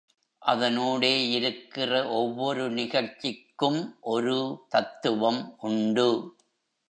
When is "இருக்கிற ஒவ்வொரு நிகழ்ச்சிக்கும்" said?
1.31-3.79